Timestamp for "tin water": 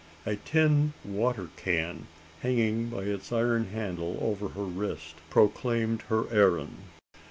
0.35-1.49